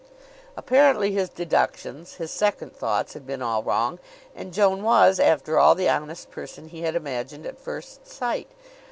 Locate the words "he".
6.69-6.81